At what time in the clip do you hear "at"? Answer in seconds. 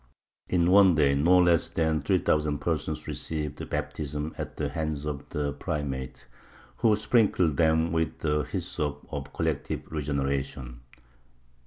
4.35-4.57